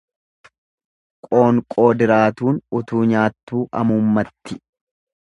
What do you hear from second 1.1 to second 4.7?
Qoonqoo diraatuun utuu nyaattuu amuummatti.